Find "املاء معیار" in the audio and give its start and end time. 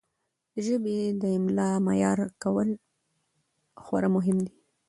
1.37-2.19